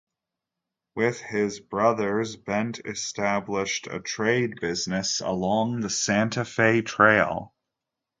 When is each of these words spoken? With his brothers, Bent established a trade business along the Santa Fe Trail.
With 0.95 1.19
his 1.21 1.59
brothers, 1.59 2.35
Bent 2.35 2.79
established 2.87 3.85
a 3.85 3.99
trade 3.99 4.59
business 4.59 5.19
along 5.21 5.81
the 5.81 5.91
Santa 5.91 6.43
Fe 6.43 6.81
Trail. 6.81 7.53